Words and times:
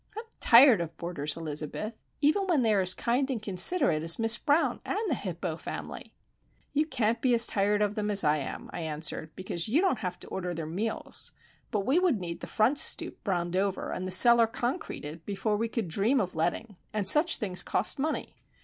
I'm 0.17 0.23
tired 0.39 0.81
of 0.81 0.97
boarders, 0.97 1.37
Elizabeth;—even 1.37 2.47
when 2.47 2.63
they 2.63 2.73
are 2.73 2.81
as 2.81 2.95
kind 2.95 3.29
and 3.29 3.39
considerate 3.39 4.01
as 4.01 4.17
Miss 4.17 4.35
Brown 4.35 4.81
and 4.83 4.97
the 5.07 5.13
Hippo 5.13 5.57
family!" 5.57 6.15
"You 6.71 6.87
can't 6.87 7.21
be 7.21 7.35
as 7.35 7.45
tired 7.45 7.83
of 7.83 7.93
them 7.93 8.09
as 8.09 8.23
I 8.23 8.37
am," 8.37 8.67
I 8.73 8.79
answered,—"because 8.81 9.67
you 9.67 9.79
don't 9.79 9.99
have 9.99 10.19
to 10.21 10.27
order 10.29 10.55
their 10.55 10.65
meals! 10.65 11.33
But 11.69 11.85
we 11.85 11.99
would 11.99 12.19
need 12.19 12.39
the 12.39 12.47
front 12.47 12.79
stoop 12.79 13.23
browned 13.23 13.55
over, 13.55 13.91
and 13.91 14.07
the 14.07 14.11
cellar 14.11 14.47
concreted, 14.47 15.23
before 15.23 15.55
we 15.55 15.67
could 15.67 15.87
dream 15.87 16.19
of 16.19 16.33
letting; 16.33 16.77
and 16.91 17.07
such 17.07 17.37
things 17.37 17.61
cost 17.61 17.99
money. 17.99 18.37